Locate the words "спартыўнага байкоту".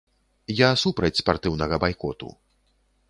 1.21-2.35